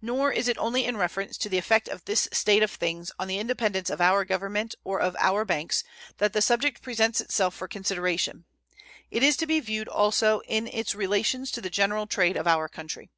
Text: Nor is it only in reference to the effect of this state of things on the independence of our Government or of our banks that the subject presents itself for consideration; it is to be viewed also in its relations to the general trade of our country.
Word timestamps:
Nor 0.00 0.32
is 0.32 0.48
it 0.48 0.58
only 0.58 0.84
in 0.84 0.96
reference 0.96 1.38
to 1.38 1.48
the 1.48 1.56
effect 1.56 1.86
of 1.86 2.04
this 2.04 2.28
state 2.32 2.64
of 2.64 2.72
things 2.72 3.12
on 3.16 3.28
the 3.28 3.38
independence 3.38 3.90
of 3.90 4.00
our 4.00 4.24
Government 4.24 4.74
or 4.82 4.98
of 5.00 5.14
our 5.20 5.44
banks 5.44 5.84
that 6.18 6.32
the 6.32 6.42
subject 6.42 6.82
presents 6.82 7.20
itself 7.20 7.54
for 7.54 7.68
consideration; 7.68 8.44
it 9.12 9.22
is 9.22 9.36
to 9.36 9.46
be 9.46 9.60
viewed 9.60 9.86
also 9.86 10.40
in 10.48 10.66
its 10.66 10.96
relations 10.96 11.52
to 11.52 11.60
the 11.60 11.70
general 11.70 12.08
trade 12.08 12.36
of 12.36 12.48
our 12.48 12.68
country. 12.68 13.08